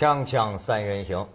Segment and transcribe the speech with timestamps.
[0.00, 1.26] 锵锵三人行，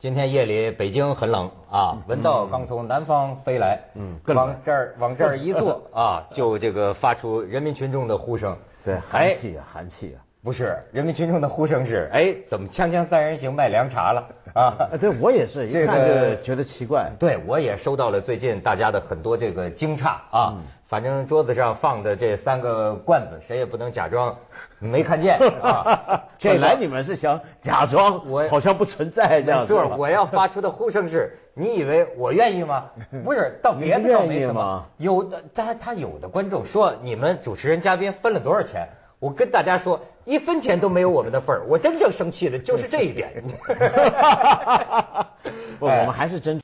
[0.00, 8.58] 今天夜里北京很冷啊，文道刚从南方飞来，嗯往这儿 往这儿一坐 啊，就这个发出人民群众的呼声。
[8.84, 10.18] 对，哎寒气啊，寒气啊。
[10.44, 14.62] 不是，人民群众的呼声是，哎，怎么锵锵三人行卖凉茶了啊？
[14.78, 17.10] 啊， 对我也是，一看就觉得奇怪。
[17.18, 20.52] 对，我也收到了最近大家的很多这个惊诧啊。
[20.56, 24.36] 嗯反正桌子上放的这三个罐子，谁也不能假装
[24.78, 26.22] 没看见 啊。
[26.38, 32.84] 这个本来你们是想假装我好像不存在这样没错，是我要发出的呼声是： 你以为我愿意吗？
[33.24, 34.84] 不是，到别的倒没什么吗。
[34.98, 38.86] 有的他他有的观众说你们主持人嘉宾分了多少钱？
[39.24, 41.64] 我跟大家说，一分钱都没有我们的份儿。
[41.66, 43.32] 我真正生气的就是这一点。
[45.80, 46.60] 不，我们还是真，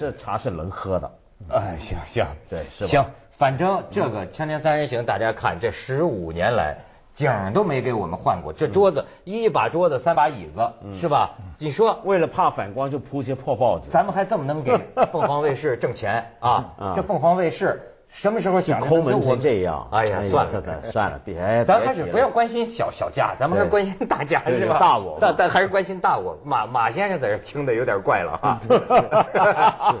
[0.00, 1.08] 这茶是能喝的。
[1.48, 3.04] 哎，行行，对是吧行，
[3.38, 6.76] 反正这个锵锵三人行，大家看这十五年来。
[7.14, 11.32] 景儿都没给我们换过，这桌子一把桌子三把椅子，是吧？
[11.58, 13.90] 你说为了怕反光，就铺些破报纸。
[13.90, 14.74] 咱们还这么能给
[15.12, 16.92] 凤凰卫视挣钱啊啊？
[16.96, 17.82] 这凤凰卫视
[18.12, 19.88] 什么时候想抠门成这样。
[19.90, 21.38] 哎呀，算了算了算了，别。
[21.40, 24.78] 哎咱还是不要关心小小家，咱们还对关心大家是吧？
[24.78, 26.38] 大我但但还是关心大我。
[26.44, 28.60] 马马先生在这听的有点怪了哈。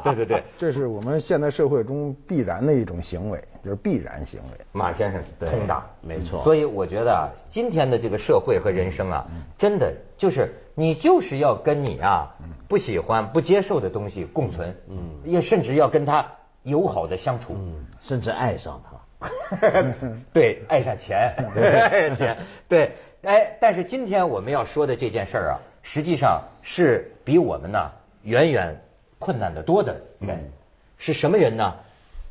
[0.04, 4.64] 对对对，这是我们现代社会中必然的一种行为，就是必然行为。
[4.72, 9.26] 马先生对通达，没错所以我觉得啊，今天的这个社会和人生啊，
[9.58, 12.30] 真的就是你就是要跟你啊
[12.68, 16.24] 不喜欢、不接受的东西共存，嗯，也甚至要跟他
[16.62, 17.54] 友好的相处。
[17.56, 18.92] 嗯，甚至爱上他。
[20.32, 22.36] 对，爱上钱，爱上 钱，
[22.68, 22.90] 对，
[23.22, 27.90] 哎，但是今天我们要说的这件事儿啊，实际上是比我们呢
[28.22, 28.76] 远远
[29.20, 30.50] 困难的多的人，
[30.98, 31.72] 是什么人呢？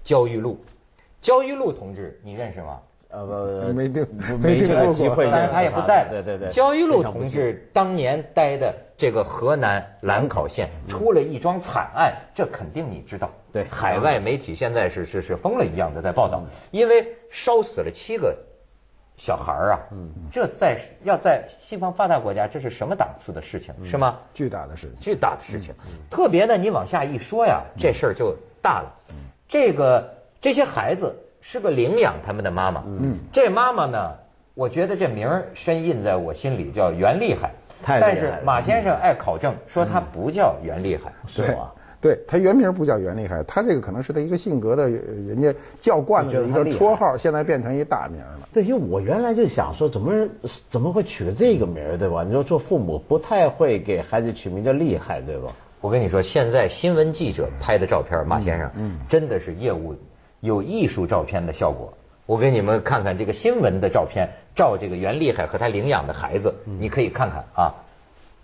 [0.04, 0.60] 焦裕禄，
[1.22, 2.82] 焦裕禄同志，你认识吗？
[3.12, 6.08] 呃，不 没听这个机会认识，当然他也不在。
[6.10, 13.30] 对对对，焦裕禄同志当年待的这个河南兰考县出了一桩惨案，这肯定你知道。
[13.52, 16.42] 对海外媒体现在是是是疯了一样的在报道，
[16.72, 18.34] 因为烧死了七个
[19.18, 19.80] 小孩儿啊，
[20.32, 24.20] 这在要在西方发达国家，这是什么档次的事情，是吗？
[24.34, 25.00] 巨大的事情。
[25.02, 25.76] 巨大的事情。
[26.10, 28.90] 特别呢，你往下一说呀，这事儿就大了。
[29.50, 30.10] 这个
[30.40, 34.12] 这些孩子是个领养他们的妈妈，嗯这妈妈呢，
[34.54, 37.52] 我觉得这名儿深印在我心里，叫袁厉害。
[37.84, 41.12] 但太厉害了是马先生爱考证，说他不叫袁厉害。
[41.28, 41.74] 是吧？
[42.00, 48.48] 对他原名不叫袁厉害，他这个可能是他一个性格的，呃人家叫惯了的一个绰号，现在变成一大名了。
[48.54, 50.28] 对，因为我原来就想说，怎么
[50.72, 52.24] 怎么会取个这个名儿，对吧？
[52.24, 55.52] 你说做父母不太会给孩子取名叫厉害，对吧？
[55.80, 59.96] 我跟你说，现在新闻记者拍的照片，马先生，嗯真的是业务
[60.42, 61.94] 有艺术照片的效果。
[62.26, 67.74] 我给你们看看这个新闻的照片，照这个袁厉害和他领养的孩子，你可以看看啊。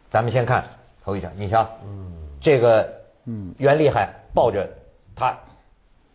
[0.09, 0.63] 咱们先看
[1.03, 1.67] 头一张，你瞧，
[2.41, 2.89] 这个
[3.25, 3.53] 嗯。
[3.57, 4.67] 袁厉害抱着
[5.15, 5.37] 他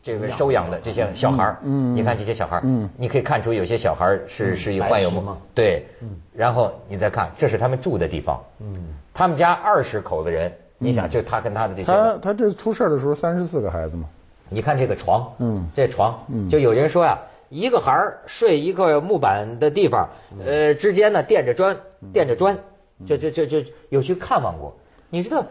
[0.02, 5.86] 这个收养的这些小孩儿，嗯嗯你看这些小孩儿，嗯你可以看出有些小孩儿是是有患有吗对，
[6.34, 8.76] 然后你再看，这是他们住的地方，嗯，
[9.14, 14.08] 他们家二十口子人，你想，就他跟他的这些他，他这出事儿的时候三十四个孩子嘛，
[14.52, 15.68] 你看这个床，嗯。
[15.74, 16.48] 这床，嗯。
[16.48, 17.18] 就有人说呀，
[17.48, 20.08] 一个孩儿睡一个木板的地方，
[20.44, 21.76] 呃，之间呢垫着砖，
[22.12, 22.58] 垫着砖，
[23.06, 24.76] 就就就就有去看望过，
[25.10, 25.44] 你知道。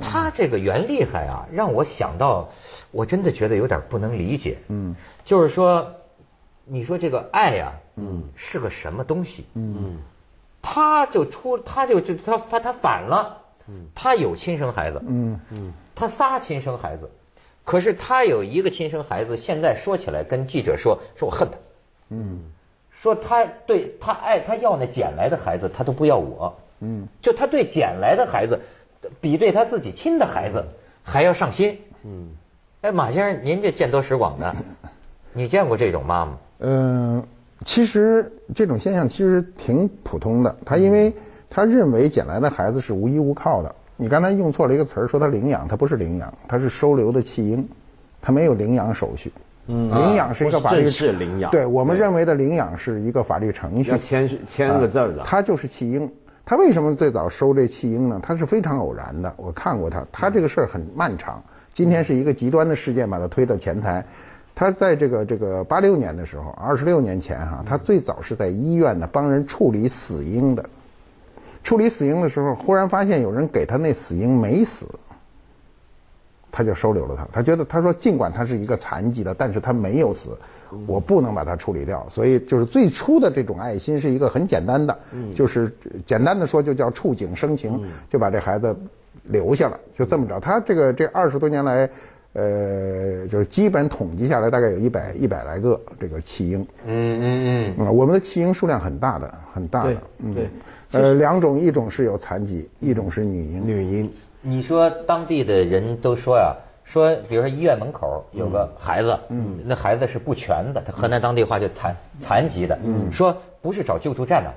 [0.00, 2.48] 他这个袁厉害啊，让我想到，
[2.90, 4.58] 我真的觉得有点不能理解。
[4.68, 4.94] 嗯。
[5.24, 5.90] 就是说，
[6.66, 8.24] 你说这个爱呀、嗯。
[8.34, 9.46] 是个什么东西？
[9.54, 9.96] 嗯。
[10.60, 13.86] 他就出，他就就他他他反了，嗯。
[13.94, 15.72] 他有亲生孩子，嗯嗯。
[15.94, 17.08] 他仨亲生孩子，
[17.66, 21.56] 可是他有一个亲生孩子，现在说起来跟记者说，说我恨他，
[22.08, 22.40] 嗯
[23.02, 28.60] 说他对他爱他要那捡来的孩子，他都不要我，嗯就他对捡来的孩子，
[29.20, 30.64] 比对他自己亲的孩子
[31.02, 31.78] 还要上心。
[32.04, 32.30] 嗯，
[32.82, 34.54] 哎，马先生，您这见多识广的，
[35.34, 36.38] 你见过这种妈妈？
[36.60, 37.24] 嗯，
[37.64, 40.56] 其实这种现象其实挺普通的。
[40.64, 41.12] 他因为
[41.50, 43.74] 他认为捡来的孩子是无依无靠的。
[43.96, 47.66] 你刚才用错了一个词儿，说他领养，他不是领养，他是收留的弃婴，
[48.20, 49.32] 他没有领养手续。
[49.68, 56.08] 嗯领养是一个法律不是领养对我们认为的领养是一个法律程序，要签签个字儿的啊他就是弃婴。
[56.44, 58.20] 他为什么最早收这弃婴呢？
[58.22, 59.34] 他是非常偶然的。
[59.36, 61.42] 我看过他，他这个事儿很漫长。
[61.74, 64.04] 今天是一个极端的事件，把他推到前台。
[64.54, 70.64] 他在这个这个八六年的时候，二十六年前哈，他最早是在医院呢帮人处理死婴的。
[71.66, 74.86] 处理死婴的时候，忽然发现有人给他那死婴没死，
[76.52, 77.26] 他就收留了他。
[77.32, 80.38] 他觉得他说，尽管他是一个残疾的，但是他没有死。
[80.86, 82.06] 我不能把他处理掉。
[82.08, 84.96] 所以就是最初的这种爱心是一个很简单的，
[85.34, 85.74] 就是
[86.06, 88.74] 简单的说就叫触景生情，就把这孩子
[89.24, 90.38] 留下了，就这么着。
[90.38, 91.90] 他这个这二十多年来。
[92.36, 96.60] 呃，就是基本统计下来，大概有一百一百来个这个弃婴。
[96.84, 97.86] 嗯嗯嗯。
[97.86, 99.94] 啊，我们的弃婴数量很大的，很大的。
[100.34, 100.48] 对。
[100.92, 103.66] 呃，两种，一种是有残疾，一种是女婴。
[103.66, 104.12] 女婴。
[104.42, 106.54] 你说当地的人都说呀，
[106.84, 114.52] 说比如说医院门口有个孩子，嗯，那孩子是不全的，他河南当地话就残残疾的，嗯，说不是找救助站的，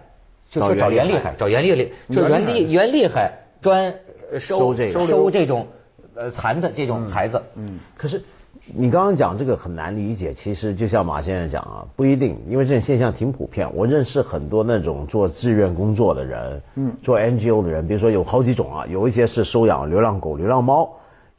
[0.52, 3.94] 就说找袁厉害，找袁厉害，就袁厉袁厉害专
[4.38, 4.76] 收
[5.08, 5.66] 收这种。
[6.20, 8.22] 呃，残的这种孩子，嗯，可是
[8.66, 13.70] 你刚刚讲这个很难理解，其实就像马先生讲啊，不一定，因为这种现象挺普遍。
[13.74, 20.90] 我认识很多那种做志愿工作的人，嗯，做 NGO 的人，比如说有好几种啊，有一些是收养流浪狗、流浪猫，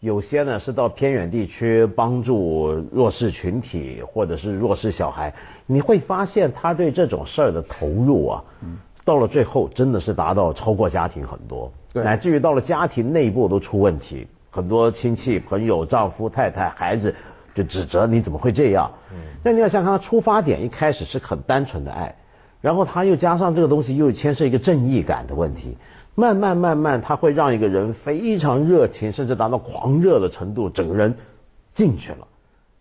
[0.01, 5.35] 有些呢是到偏远地区帮助弱势群体或者是弱势小孩。
[5.67, 14.27] 你会发现他对这种事儿的投入啊，嗯，到了最后真的是达到超过家庭很多，乃至于到了家庭内部都出问题。
[14.51, 17.15] 很多亲戚、朋友、丈夫、太太、孩子
[17.55, 18.91] 就指责你怎么会这样？
[19.13, 22.17] 嗯，那你要想看他出发点一开始是很单纯的爱，
[22.61, 25.77] 然后他又加上这个东西又牵涉一个正义感的问题，
[26.15, 31.17] 慢慢慢慢他会让一个人非常热情，甚至达到狂热的程度，整个人
[31.75, 32.27] 进去了。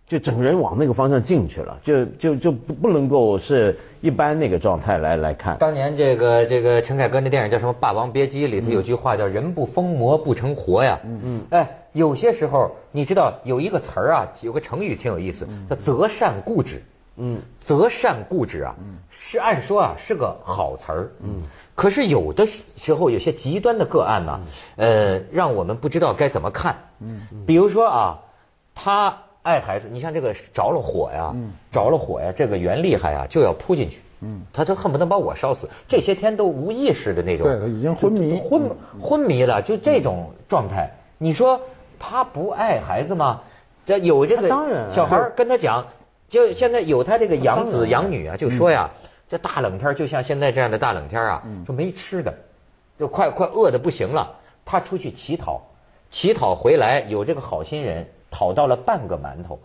[0.09, 5.55] 就整个人往那个方向进去了，就就就不不能够是一般那个状态来来看。
[5.59, 10.99] 当年这个这个陈凯歌那电影叫什么《霸王别姬》里头有句话叫“人不疯魔不成活”呀。
[11.05, 11.41] 嗯嗯。
[11.51, 16.81] 哎，有些时候你知道有一个词儿啊，有个成语挺有意思，叫“择善固执”。
[17.17, 17.39] 嗯。
[17.61, 18.75] 择善固执啊，
[19.19, 21.11] 是按说啊是个好词儿。
[21.21, 21.43] 嗯。
[21.75, 22.47] 可是有的
[22.77, 24.39] 时候有些极端的个案呢，
[24.75, 26.75] 呃，让我们不知道该怎么看。
[26.99, 27.21] 嗯。
[27.45, 28.19] 比如说啊，
[28.73, 29.15] 他。
[29.41, 31.33] 爱孩子，你像这个着了火呀，
[31.71, 35.69] 着了火呀，这个袁厉害啊，就要扑进去，嗯，他就恨不得把我烧死。
[35.87, 38.61] 这些天都无意识的那种，对，已经昏迷，昏
[39.01, 40.89] 昏迷了，就这种状态。
[41.17, 41.59] 你说
[41.97, 43.41] 他不爱孩子吗？
[43.85, 44.49] 这有这个
[44.93, 45.85] 小孩跟他讲，
[46.27, 48.89] 就现在有他这个养子养女啊，就说呀，
[49.29, 52.33] 这大冷天就像现在这样的大冷天啊，就没吃的，
[52.99, 54.35] 就快快饿的不行了。
[54.65, 55.61] 他出去乞讨，
[56.11, 58.05] 乞讨回来有这个好心人。
[58.39, 59.59] 讨到了半个馒头，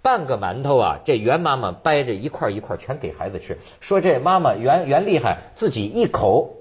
[0.00, 1.00] 半个馒头啊！
[1.04, 6.54] 这袁妈妈掰着一块一块全给孩子吃，说这妈妈袁袁厉害，自己一口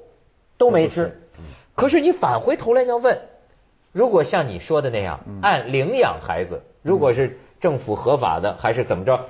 [0.57, 1.21] 都没吃。
[1.73, 3.17] 可是你返回头来要问，
[3.93, 9.21] 如果像你说的那样，按领养孩子，如果是政府合法的，还是怎么着？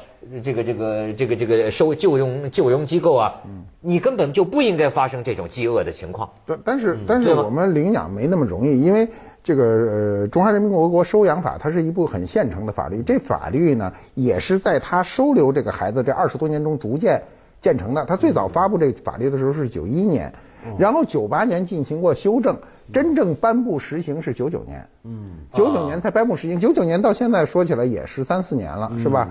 [0.43, 6.29] 这个这个这个这个收救佣救佣机构啊，嗯你根本就不应该发生这种饥饿的情况。
[6.45, 9.07] 但但是但是我们领养没那么容易，因为。
[9.45, 13.03] 这个，中华人民共和国收养法，它是一部很现成的法律。
[13.03, 17.21] 这法律呢，也是在他收留这个孩子这二十多年中逐渐
[17.61, 18.05] 建成的。
[18.05, 20.33] 他最早发布这法律的时候是九一年，
[20.79, 22.57] 然后九八年进行过修正，
[22.93, 24.87] 真正颁布实行是九九年。
[25.03, 29.27] 嗯，九九年才颁布实行，九九年到现在说起来也十三四年了，是吧？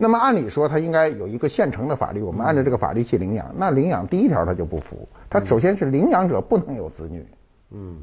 [0.00, 3.54] 那么按理说，他应该有一个现成的法律，我们按照这个法律去领养。
[3.58, 7.26] 那领养第一条他就不服，他首先是领养者不能有子女。
[7.72, 7.98] 嗯。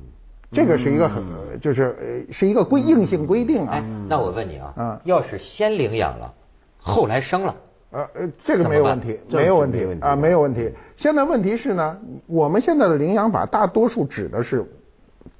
[0.49, 1.21] 这个是一个很，
[1.59, 3.83] 就是呃，是一个规硬性规定啊。
[4.07, 6.33] 那我问你啊，要是先领养了，
[6.79, 7.55] 后来生了，
[7.91, 10.71] 呃呃，这个没有问题，没有问题啊，没有问题。
[10.95, 11.97] 现在问题是呢，
[12.27, 14.63] 我们现在的领养法大多数指的是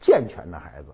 [0.01, 0.87] 健全的孩子。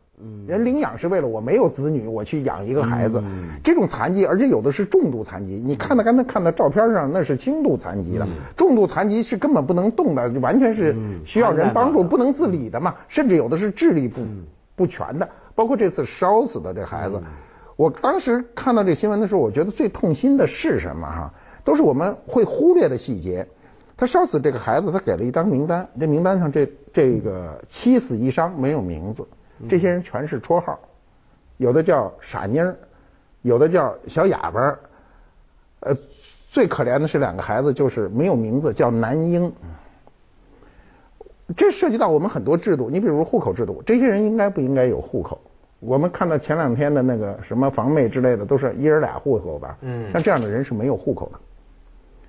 [0.47, 3.21] 人领养是为了我没有子女，我去养一个孩子。
[3.63, 5.53] 这种残疾，而且有的是重度残疾。
[5.53, 12.93] 你看到刚才看到照片上，那是轻度残疾的，重度残疾是根本不能动的，完全是需要人帮助，不能自理的嘛。
[13.07, 14.21] 甚至有的是智力不
[14.75, 17.19] 不全的，包括这次烧死的这孩子。
[17.75, 21.07] 我当时看到这新闻的时候，我觉得最痛心的是什么？
[21.07, 23.47] 哈，都是我们会忽略的细节。
[23.97, 29.25] 他烧死这个孩子，他给了一张名单，这名单上这这个七死一伤没有名字。
[29.69, 30.79] 这些人全是绰号，
[31.57, 32.75] 有的叫傻妮儿，
[33.41, 34.77] 有的叫小哑巴，
[35.81, 35.95] 呃，
[36.49, 39.51] 最可怜的是两个孩子，就是没有名字，叫男婴。
[41.55, 45.39] 这涉及到我们很多制度，你比如户口制度，这些人应该不应该有户口？
[45.79, 49.77] 我们看到前两天的那个什么房妹之类的，都是一人俩户口吧？
[49.81, 51.39] 嗯，像这样的人是没有户口的。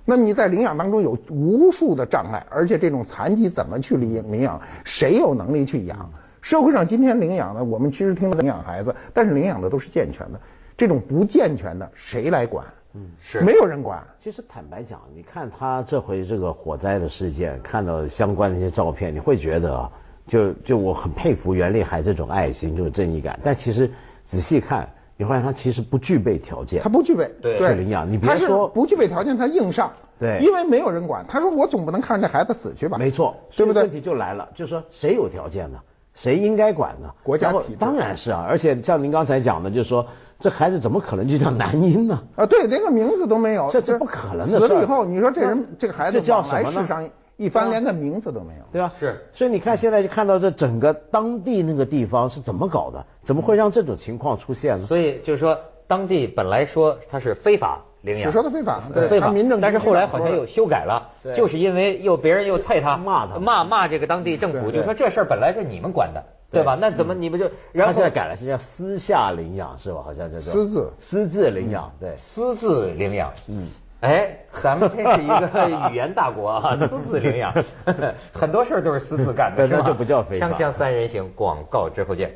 [0.04, 4.61] 那么你在领养当中有无数的障碍，而且这种残疾怎么去领领养？
[4.85, 6.11] 谁有能力去养？
[6.45, 10.39] 社会上今天领养的，我们其实听到领养孩子，但是领养的都是健全的，
[10.77, 12.67] 这种不健全的谁来管？
[12.93, 14.05] 嗯，是没有人管。
[14.23, 19.91] 其实坦白讲，你看他这回这个火灾的事件，看到相关的一些照片，你会觉得，
[20.27, 23.41] 就就我很佩服袁立海这种爱心，这种正义感。
[23.43, 23.91] 但其实
[24.27, 24.87] 仔细看，
[25.17, 31.25] 你发现他其实不具备条件，他不具备对领养，你别说不具备条件，他硬上，对因为没有人管。
[31.27, 32.99] 他说我总不能看着这孩子死去吧？
[32.99, 35.79] 没错，对不对问题就来了，就是说谁有条件呢？
[36.14, 37.11] 谁应该管呢？
[37.23, 40.06] 国家体制当然是啊，而且像您刚才讲的，就是说
[40.38, 42.23] 这孩子怎么可能就叫男婴呢？
[42.37, 48.64] 啊，对，连个名字都没有，这这不可能的事儿死了以后，你说这人这个孩子这叫什么呢世上一般，连个名字都没有。
[48.73, 48.92] 对吧？
[48.99, 54.87] 是所以你看现在就看到这整个当地那个地方是怎么搞的，怎么会让这种情况出现呢？
[54.87, 66.77] 所以就是说，当地本来说他是非法领养，是说的非法对非法民政但是后来好像又修改了对，就是因为又别人又菜他骂他骂骂这个当地政府，就说这事儿本来是你们管的，对吧？
[66.81, 70.03] 那怎么你们就然他后现在改了，是叫私下领养是吧？
[70.05, 72.15] 好像叫做私自私自领养，对。
[72.35, 73.33] 私自领养？
[73.49, 73.69] 嗯。
[74.01, 77.55] 哎，咱们这是一个语言大国啊，私自领养，
[78.35, 79.79] 很多事儿都是私自干的，是吧？
[79.79, 82.31] 对那就不叫非法锵锵三人行，广告之后见。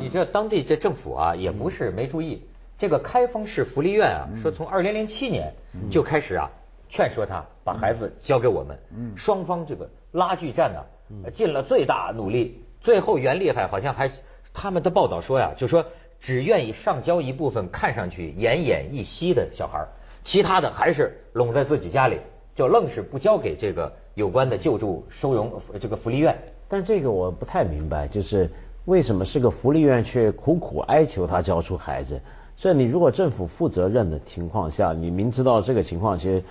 [0.00, 2.42] 你这当地这政府啊，也不是没注意，
[2.78, 5.52] 这个开封市福利院啊，说从二零零七年
[5.90, 6.48] 就开始啊，
[6.88, 8.78] 劝说他把孩子交给我们，
[9.16, 14.08] 双方这个拉锯战呢、尽了最大努力，最后袁厉害好像还
[14.54, 15.84] 他们的报道说呀，就说
[16.20, 19.84] 只愿意上交一部分看上去奄奄一息的小孩，
[20.22, 22.20] 其他的还是拢在自己家里，
[22.54, 26.38] 就愣是不交给这个有关的救助收容呃这个福利院。
[26.68, 28.48] 但这个我不太明白，就是
[28.84, 32.20] 为什么是个福利院却苦苦哀求他交出孩子？
[32.60, 36.42] 这你如果政府负责任的情况下，你明知道这个情况，其实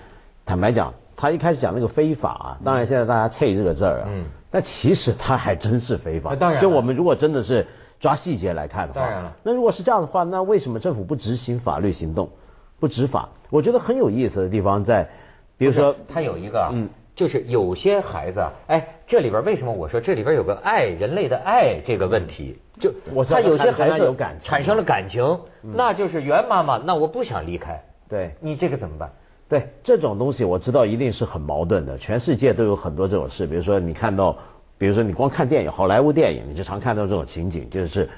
[0.46, 4.24] 坦白讲，他一开始讲那个非法啊，当然现在大家啐这个字儿啊，嗯。
[4.50, 6.34] 但其实他还真是非法。
[6.34, 7.66] 当然就我们如果真的是
[8.00, 9.36] 抓细节来看的话，当然了。
[9.42, 12.30] 那如果是这样的话，那为什么政府不执行法律行动，
[12.80, 13.28] 不执法？
[13.50, 15.10] 我觉得很有意思的地方在，
[15.58, 22.56] 比如说他有一个啊，嗯就是有些孩子啊，哎，这里边为什么我说这里边有个爱人类的爱这个问题？
[22.78, 22.92] 就
[23.24, 28.30] 他有些孩子有感情产生了感情，那就是袁妈妈，那我不想离开，对。
[28.40, 29.10] 你这个怎么办？
[29.48, 31.98] 对这种东西，我知道一定是很矛盾的。
[31.98, 34.36] 全世界都有很多这种事，比如说你看到，
[34.78, 38.08] 比如说你光看电影，好莱坞电影，你就常看到这种情景，就是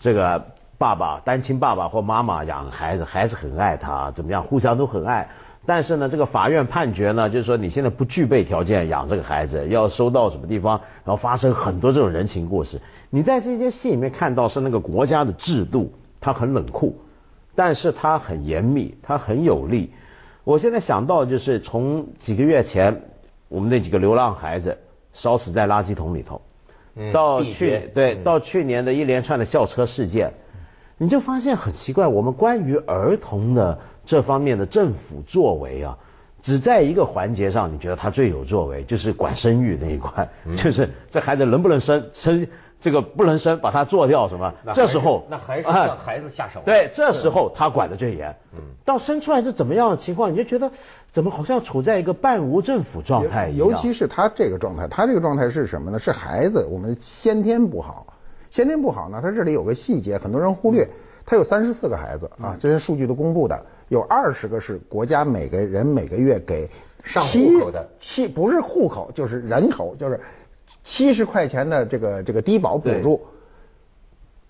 [0.00, 0.44] 这个
[0.76, 5.26] 爸爸单亲爸爸或妈妈养孩子，孩子很爱他，怎么样，互相都很爱。
[5.72, 12.80] 但是呢，这个法院判决呢，就是说你现在不具备条件养这个孩子，要收到什么地方，然后发生很多这种人情故事。
[13.08, 16.98] 你在这些戏里面看到是那个国家的制度，它很冷酷，
[17.54, 19.92] 但是它很严密，它很有力。
[20.42, 23.02] 我现在想到就是从几个月前，
[23.48, 24.76] 我们那几个流浪孩子
[25.12, 26.42] 烧死在垃圾桶里头，
[26.96, 30.32] 嗯到去对嗯到去年的一连串的校车事件，
[30.98, 35.98] 你就发现很奇怪，我们关于儿童的这方面的政府作为啊，
[36.42, 42.46] 只在一个环节上，你觉得他最有作为，就是管生育那一块，嗯就是这孩子能不能生，生
[42.80, 48.34] 这个不能生，把他做掉什么那，这时候那还是哎向孩子下手啊对，这时候他管的最严。
[48.54, 50.68] 嗯到生出来是怎么样的情况，你就觉得
[51.12, 53.68] 怎么好像处在一个半无政府状态一样。
[53.68, 55.98] 尤其是他这个状态，他这个状态是什么呢？
[55.98, 58.06] 是孩子，我们先天不好，
[58.50, 59.20] 先天不好呢。
[59.22, 60.88] 他这里有个细节，很多人忽略，
[61.30, 63.56] 他有三十四个孩子啊，这些数据都公布的，
[63.86, 66.68] 有二十个是国家每个人每个月给
[67.04, 70.18] 上户口的七不是户口就是人口，就是
[70.82, 73.20] 七十块钱的这个这个低保补助，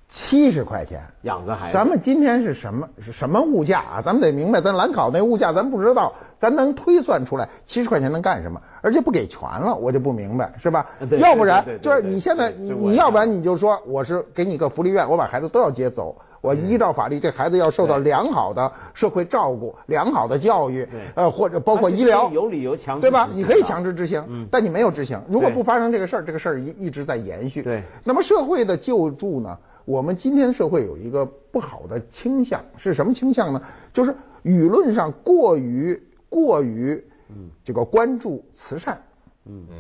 [0.08, 1.02] 七十块钱。
[1.20, 4.02] 养个孩子，咱们今天是什么是什么物价啊？
[4.02, 10.86] 咱们得明白，咱兰考那物价咱不知道，咱能推算出来七十块钱能干什么，而且不给全了，我就不明白，是吧？
[11.18, 16.16] 要不然就是你现在你你要不然你就说我是给你个福利院，我把孩子都要接走。
[16.40, 23.28] 我依照法律，这孩子要受到良好的社会照顾、良好的教育，呃，或者包括医疗，有理由强制对吧？
[23.32, 25.20] 你可以强制执行，嗯但你没有执行。
[25.28, 27.62] 如果不发生这个事儿，这个事儿一一直在延续。
[27.62, 29.58] 对那么社会的救助呢？
[29.84, 33.60] 我们今天社会有一个不好的倾向，是什么倾向呢？
[33.92, 37.02] 就是舆论上过于过于
[37.64, 39.00] 这个关注慈善，
[39.46, 39.76] 嗯嗯，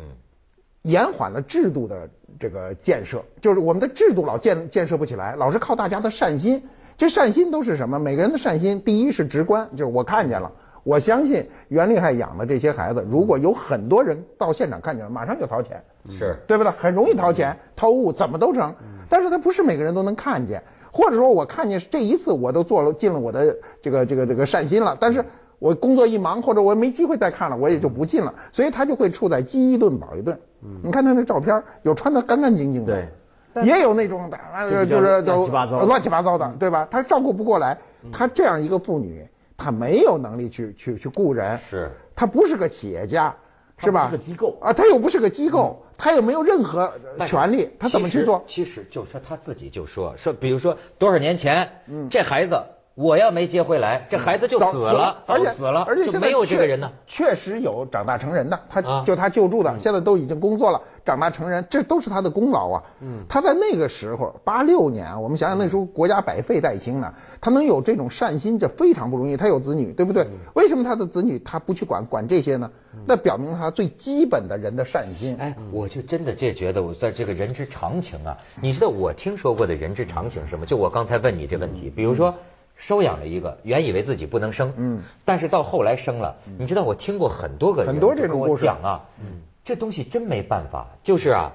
[0.82, 2.08] 延缓了制度的
[2.38, 6.62] 这个建设，就是我们的制度老建建设不起来，老是靠大家的善心。
[6.96, 7.98] 这善心都是什么？
[7.98, 10.52] 每个人的善心，第一是直观，就是我看见了，
[10.84, 16.70] 我相信袁厉害养的这些孩子，如果有很多人到现场看见了，马上就掏钱，是对不对？
[16.72, 18.74] 很容易掏钱、掏物，怎么都成。
[19.08, 25.24] 但是他不是每个人都能看见，或者说我看见这一次我都做了尽了我的这个这个这个善心了，但是
[25.58, 30.38] 我工作一忙或者我没机会再看了，我也就不进了，所以他就会处在饥一顿饱一顿。
[30.82, 33.64] 你看他那照片，有穿的干干净净的，对。
[33.64, 36.86] 也有那种的，啊就就是乱七八糟乱七八糟的，对吧？
[36.88, 37.76] 他照顾不过来，
[38.12, 39.26] 他这样一个妇女，
[39.56, 41.90] 她没有能力去去去雇人，是。
[42.14, 43.34] 她不是个企业家，
[43.78, 44.08] 是吧？
[44.08, 44.56] 是个机构。
[44.60, 46.92] 啊，他又不是个机构，他也没有任何
[47.26, 48.44] 权利，他怎么去做？
[48.46, 51.68] 其实就说他自己就说说，比如说多少年前，
[52.08, 52.56] 这孩子。
[53.00, 56.92] 我要没接回来，这孩子就死了，而且死了，而且就没有这个人呢。
[57.06, 62.82] 确实有长大成人的，他就他救助的，现在都已经工作了，长大成人，这都是他的功劳啊。
[63.00, 69.36] 嗯，他在那个时候，八六年，我们想想那时候国家百废待兴呢，他能有这种善心，这非常不容易。
[69.36, 70.26] 他有子女，对不对？
[70.52, 72.70] 为什么他的子女他不去管管这些呢？
[73.06, 75.34] 那表明他最基本的人的善心。
[75.40, 80.66] 哎，我就真的这觉得，我在这个人之常情啊，你知道我听说过的人之常情是什么？
[80.66, 82.34] 就我刚才问你这问题，比如说。
[82.80, 88.64] 收养了一个，原以为自己不能生，嗯，但是到后来生了，你知道我听过很多个很多这种故事。
[88.64, 91.52] 讲啊，嗯，这东西真没办法，就是啊，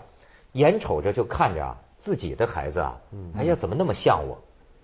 [0.52, 3.02] 眼瞅着就看着啊自己的孩子啊，
[3.38, 4.38] 哎呀怎么那么像我，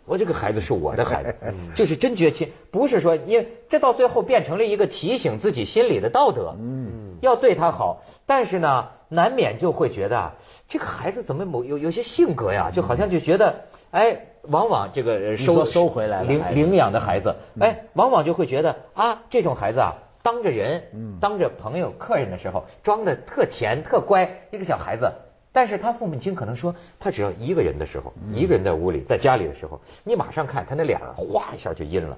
[0.05, 1.35] 我这个孩子是我的孩子，
[1.77, 10.31] 就是真绝亲，不是说因为这到最后变成了一个提醒自己心里的道德，嗯，要对他好，但是呢难免就会觉得
[10.67, 14.25] 这个孩子怎么某有有些性格呀，就好像就觉得哎。
[14.49, 19.93] 往往这个收收回来领领养的孩子，哎，往往就会觉得啊，这种孩子啊，
[20.23, 20.83] 当着人，
[21.19, 25.11] 当着朋友、客人的时候，装的特甜、特乖，一个小孩子。
[25.53, 32.17] 但是他父母亲可能说，他只要一个人的时候，一个人在屋里，在家里的时候，你马上看他那脸哗一下就阴了，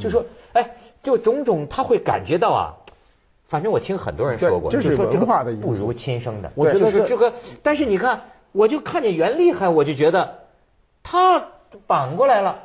[0.00, 0.24] 就说，
[0.54, 0.70] 哎，
[1.02, 2.74] 就种种他会感觉到啊，
[3.48, 6.50] 反正我听很多人说过，就是说文化的不如亲生的。
[6.54, 8.22] 我觉得是这个，但是你看，
[8.52, 10.38] 我就看见袁厉害，我就觉得
[11.02, 11.44] 他。
[11.86, 12.64] 反过来了，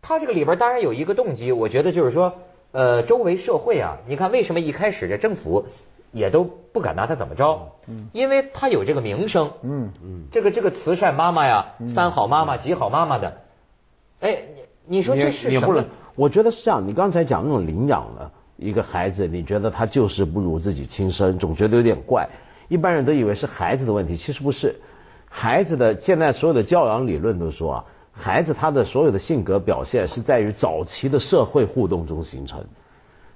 [0.00, 2.32] 他这个里边当然有一个动机，我觉得就是说，
[2.72, 5.66] 呃，周围社会啊，你看为什么一开始这政府
[6.12, 7.72] 也都不敢拿他怎么着？
[7.86, 13.36] 嗯，因为他有这个名声，嗯嗯，这个这个慈善妈妈呀，三好妈妈、几好妈妈的，
[14.20, 14.38] 哎，
[14.86, 15.84] 你你说这是什么？
[16.14, 16.86] 我觉得是这样。
[16.86, 22.26] 你刚才讲那种领养的一个孩子，你觉得他就是不如自己亲生，总觉得有点怪。
[22.68, 24.76] 一般人都以为是孩子的问题，其实不是。
[25.28, 27.84] 孩子的现在所有的教养理论都说啊。
[28.18, 32.64] 孩子他的所有的性格表现是在于早期的社会互动中形成，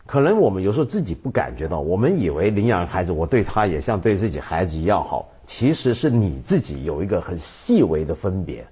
[0.06, 8.66] 可能我们有时候自己不感觉到，我们以为领养孩子，我对他也像对自己孩子一样好，其实是你自己有一个很细微的分别。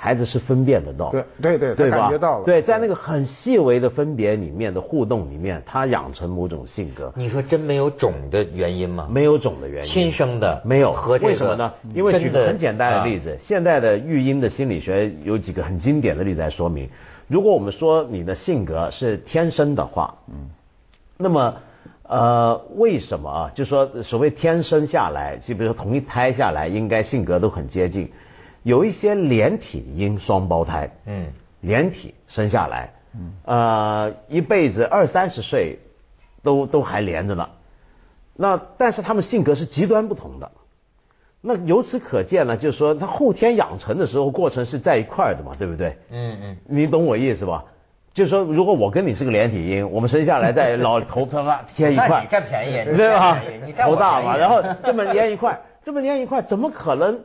[0.00, 2.44] 孩子是分辨得到，对对对，对感觉到了。
[2.44, 7.12] 对，在那个很细微的分别里面的互动里面，他养成某种性格。
[7.16, 9.08] 你说真没有种的原因吗？
[9.10, 10.92] 没有种的原因，亲生的没有。
[10.92, 11.72] 和为什么呢？
[11.94, 16.88] 因为举个很简单的例子，现在的育婴的心理学有几个很经典的例子来说明。
[17.26, 20.48] 如果我们说你的性格是天生的话，嗯，
[21.18, 21.56] 那么
[22.04, 23.50] 呃，为什么啊？
[23.52, 28.10] 就说所谓天生下来，就比如说同一胎下来，应该性格都很接近。
[28.68, 31.28] 有一些连体婴双胞胎，嗯，
[31.62, 35.78] 连体生下来，嗯，呃，一辈子二三十岁
[36.42, 37.48] 都都还连着呢。
[38.36, 40.50] 那但是他们性格是极端不同的。
[41.40, 45.96] 那由此可见呢，就是说他后天养成的时候过程是在一块儿的嘛，对不对？
[46.10, 47.64] 嗯嗯，你懂我意思吧？
[48.12, 53.40] 就是说，如果我跟你是个连体婴，我们生下来在 老头上贴一块，占便宜，对吧？
[53.64, 57.18] 你头大嘛，然后这么连一块，这么连一块，怎么可能？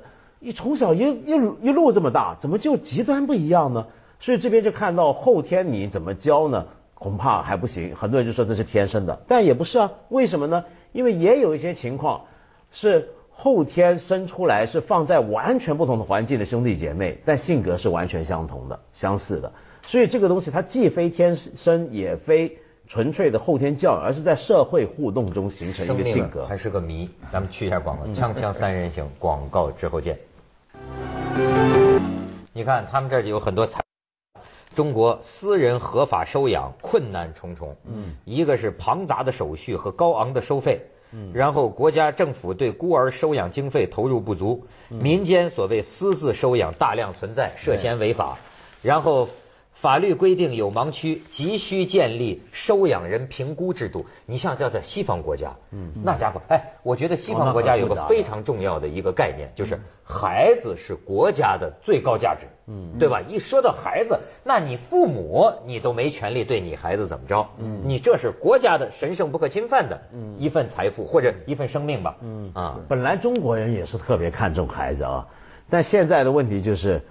[0.43, 3.85] 你从小一一一路这么大，怎么就极端不一样呢？
[4.19, 6.65] 所以这边就看到后天你怎么教呢？
[6.93, 7.95] 恐怕还不行。
[7.95, 9.91] 很多人就说这是天生的，但也不是啊。
[10.09, 10.63] 为什么呢？
[10.91, 12.21] 因为也有一些情况
[12.71, 19.51] 是后天生出来，是放在完全不同的环境的兄弟姐妹，但性格是完全相同的、相似的。
[19.83, 27.09] 所以这个东西它既非天生，也非纯粹的后天教育，而是在社会互动中形成一个性格，还是个谜。
[27.31, 30.17] 咱们去一下广告，锵锵三人行，广告之后见。
[32.53, 33.81] 你看，他们这儿就有很多财。
[34.75, 40.81] 中国私人合法收养困难重重，嗯，一个是庞杂的手续和高昂的收费，
[41.11, 48.37] 嗯，然后国家政府对孤儿收养经费投入不足，民间所谓私自收养大量存在，涉嫌违法，
[48.81, 49.27] 然后。
[49.83, 54.05] 法律规定有盲区，急需建立收养人评估制度。
[54.25, 63.19] 你像叫在西方国家，嗯，那家伙，哎，我觉得西方国家有个非常重要的一个概念，就是孩子是国家的最高价值，嗯，对吧？
[63.27, 70.01] 一说到孩子，那你父母你都没权利对你孩子怎么着，嗯，你这是国家的神圣不可侵犯的
[70.37, 72.49] 一份财富或者一份生命吧，嗯。
[72.55, 75.27] 啊，本来中国人也是特别看重孩子啊，
[75.69, 77.01] 但现在的问题就是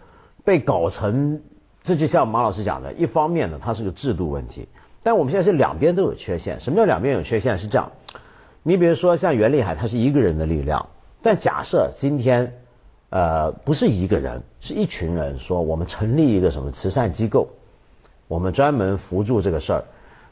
[0.42, 1.42] 被搞成。
[1.84, 4.68] 这就像马老师讲的，一方面呢，它是个制度问题，
[5.02, 6.60] 但我们现在是两边都有缺陷。
[6.60, 7.58] 什么叫两边有缺陷？
[7.58, 7.90] 是这样，
[8.62, 10.90] 你比如说像袁立海，他是一个人的力量，
[11.22, 12.52] 但假设今天
[13.10, 17.48] 呃不是一个人，是一群人说我们成立一个什么慈善机构，
[18.28, 19.84] 我们专门扶助这个事儿，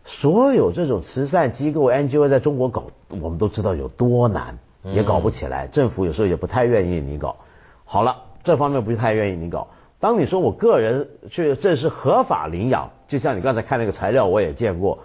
[0.04, 2.84] 所有这种慈善机构 NGO 在中国搞，
[3.20, 7.34] 我们都知道有多难，也搞不起来，政府有时候也不太愿意你搞。
[7.84, 9.66] 好了，这方面不太愿意你搞。
[10.00, 14.98] 当你说我个人去这是合法领养，就像你刚才看那个材料，我也见过，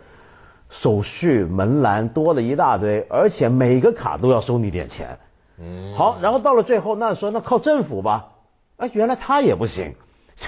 [0.69, 5.17] 手续门栏多了一大堆，而且每个卡都要收你点钱。
[5.59, 8.29] 嗯，好，然后到了最后，那说那靠政府吧，
[8.77, 9.93] 哎，原来他也不行，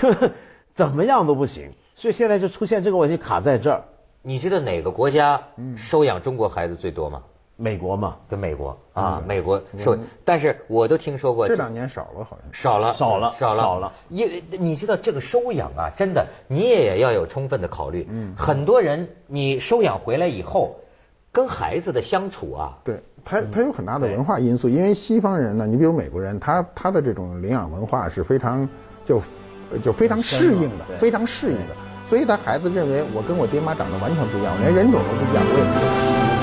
[0.01, 0.13] 就
[0.75, 3.83] 怎么样都不行，所以现在就出现这个问题卡在这儿。
[4.21, 5.41] 你知道哪个国家
[5.75, 7.23] 收养中国孩子最多吗？
[7.57, 13.91] 美国嘛，就美国啊，美国收，但是我都听说过这两年少了，好像少了，少了，少了，少了。
[14.09, 18.07] 因为你知道这个收养啊，真的你也要有充分的考虑。
[18.09, 20.75] 嗯，很多人你收养回来以后，
[21.31, 28.69] 跟孩子的相处啊，对他他有很大的文化因素，因为西方人呢，你比如美国人，他他的这种领养文化是非常
[29.03, 29.19] 就
[29.83, 31.75] 就非常适应的，非常适应的，
[32.07, 36.36] 所以他孩子认为我跟我爹妈长得完全不一样，我连人种都不一样，我也不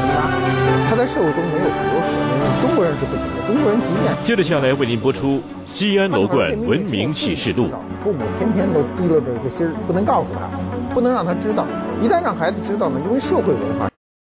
[0.88, 3.46] 他在社会中没有隔阂，中国人是不行的。
[3.46, 7.64] 中国人即便接着下来为您播出《西安楼冠文明启示录》。
[8.02, 10.48] 父母天天都提溜着个心儿，不能告诉他，
[10.94, 11.66] 不能让他知道。
[12.02, 13.88] 一旦让孩子知道呢，因为社会文化。